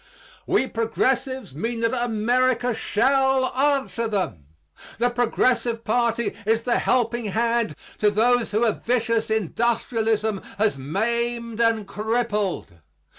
[0.47, 4.45] We progressives mean that America shall answer them.
[4.97, 11.61] The Progressive party is the helping hand to those whom a vicious industrialism has maimed
[11.61, 12.79] and crippled.